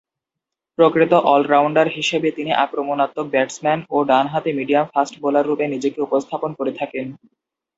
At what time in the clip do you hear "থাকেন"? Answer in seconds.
6.79-7.05